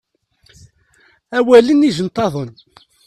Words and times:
Awalen 1.37 1.87
ijenṭaḍen. 1.89 2.51